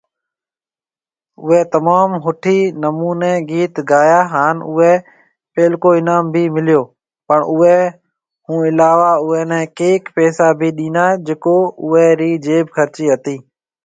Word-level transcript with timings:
اوئي 1.41 1.59
تموم 1.73 2.09
ۿٺي 2.27 2.57
نموني 2.81 3.33
گيت 3.49 3.75
گايا 3.91 4.21
هان 4.33 4.57
اوئي 4.69 4.93
پهلڪو 5.53 5.89
انعام 5.99 6.23
بِي 6.33 6.43
مليو، 6.55 6.81
پڻ 7.27 7.39
اوئي 7.51 7.75
ھونعلاوه 8.47 9.11
اوئي 9.23 9.41
ني 9.51 9.61
ڪئينڪ 9.77 10.03
پئسا 10.15 10.47
بِي 10.59 10.69
ڏينا 10.77 11.05
جڪو 11.27 11.57
اوئي 11.83 12.07
ري 12.19 12.31
جيب 12.45 12.65
خرچي 12.75 13.03
هتي۔ 13.13 13.35